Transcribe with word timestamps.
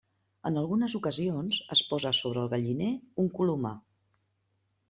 En 0.49 0.55
algunes 0.61 0.95
ocasions 0.99 1.59
es 1.77 1.83
posa 1.91 2.13
sobre 2.21 2.43
el 2.47 2.51
galliner 2.57 2.91
un 3.25 3.31
colomar. 3.39 3.79